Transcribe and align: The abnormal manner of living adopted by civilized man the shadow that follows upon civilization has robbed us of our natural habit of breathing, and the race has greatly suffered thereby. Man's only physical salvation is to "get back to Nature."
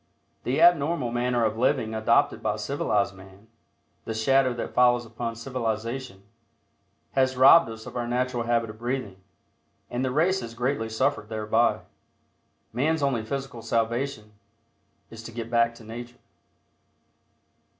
The 0.45 0.59
abnormal 0.59 1.11
manner 1.11 1.45
of 1.45 1.59
living 1.59 1.93
adopted 1.93 2.41
by 2.41 2.55
civilized 2.55 3.13
man 3.13 3.49
the 4.05 4.15
shadow 4.15 4.51
that 4.55 4.73
follows 4.73 5.05
upon 5.05 5.35
civilization 5.35 6.23
has 7.11 7.37
robbed 7.37 7.69
us 7.69 7.85
of 7.85 7.95
our 7.95 8.07
natural 8.07 8.45
habit 8.45 8.71
of 8.71 8.79
breathing, 8.79 9.21
and 9.91 10.03
the 10.03 10.09
race 10.09 10.39
has 10.39 10.55
greatly 10.55 10.89
suffered 10.89 11.29
thereby. 11.29 11.81
Man's 12.73 13.03
only 13.03 13.23
physical 13.23 13.61
salvation 13.61 14.33
is 15.11 15.21
to 15.21 15.31
"get 15.31 15.51
back 15.51 15.75
to 15.75 15.83
Nature." 15.83 16.17